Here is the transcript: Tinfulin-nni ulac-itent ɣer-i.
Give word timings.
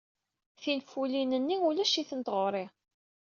Tinfulin-nni 0.61 1.57
ulac-itent 1.67 2.33
ɣer-i. 2.35 2.65